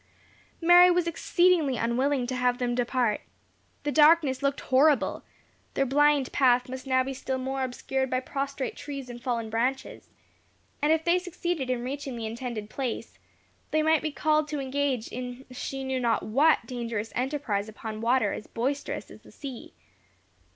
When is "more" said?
7.37-7.63